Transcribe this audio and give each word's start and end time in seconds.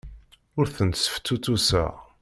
Ur 0.59 0.67
tent-sseftutuseɣ. 0.75 1.93